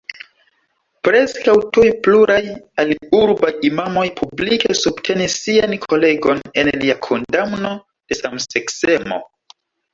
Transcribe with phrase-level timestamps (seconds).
[1.07, 2.37] Preskaŭ tuj pluraj
[2.85, 9.25] aliurbaj imamoj publike subtenis sian kolegon en lia kondamno de samseksemo.